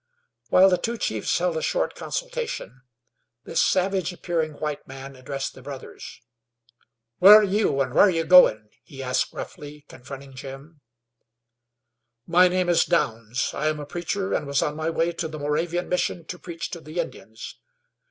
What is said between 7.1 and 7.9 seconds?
"Who're you,